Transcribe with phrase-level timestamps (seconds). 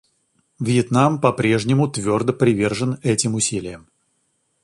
[0.59, 3.87] Вьетнам по-прежнему твердо привержен эти усилиям.